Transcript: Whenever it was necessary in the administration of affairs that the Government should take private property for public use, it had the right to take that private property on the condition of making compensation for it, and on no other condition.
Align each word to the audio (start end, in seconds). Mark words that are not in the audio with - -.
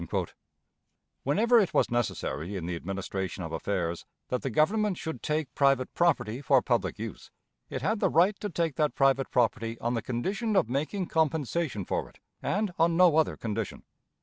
Whenever 1.21 1.59
it 1.59 1.75
was 1.75 1.91
necessary 1.91 2.55
in 2.55 2.65
the 2.65 2.75
administration 2.75 3.43
of 3.43 3.51
affairs 3.51 4.03
that 4.29 4.41
the 4.41 4.49
Government 4.49 4.97
should 4.97 5.21
take 5.21 5.53
private 5.53 5.93
property 5.93 6.41
for 6.41 6.59
public 6.59 6.97
use, 6.97 7.29
it 7.69 7.83
had 7.83 7.99
the 7.99 8.09
right 8.09 8.39
to 8.39 8.49
take 8.49 8.77
that 8.77 8.95
private 8.95 9.29
property 9.29 9.79
on 9.79 9.93
the 9.93 10.01
condition 10.01 10.55
of 10.55 10.67
making 10.67 11.05
compensation 11.05 11.85
for 11.85 12.09
it, 12.09 12.17
and 12.41 12.73
on 12.79 12.97
no 12.97 13.15
other 13.15 13.37
condition. 13.37 13.83